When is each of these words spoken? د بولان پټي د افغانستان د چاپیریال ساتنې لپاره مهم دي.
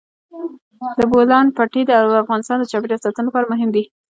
د 0.97 0.99
بولان 1.11 1.45
پټي 1.57 1.81
د 1.85 1.91
افغانستان 2.23 2.57
د 2.59 2.65
چاپیریال 2.71 3.03
ساتنې 3.05 3.25
لپاره 3.27 3.49
مهم 3.53 3.69
دي. 3.75 3.83